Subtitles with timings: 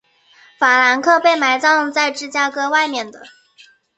[0.57, 3.21] 法兰克被埋葬在芝加哥外面的。